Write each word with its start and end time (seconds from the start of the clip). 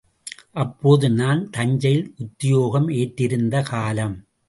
அப்போது 0.53 1.09
நான் 1.11 1.49
தஞ்சையில் 1.49 2.15
உத்தியோகம் 2.17 2.89
ஏற்றிருந்த 2.89 3.61
காலம். 3.61 4.17